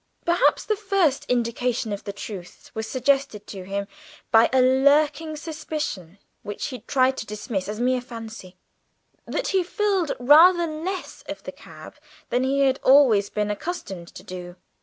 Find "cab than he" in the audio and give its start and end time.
11.51-12.61